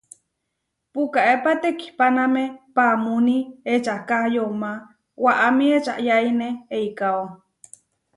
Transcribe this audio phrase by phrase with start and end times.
[0.93, 2.43] Pukaépa tekihpáname
[2.75, 3.37] paamúni
[3.73, 4.71] ečaká yomá,
[5.23, 7.23] waʼámi ečayáine eikáo.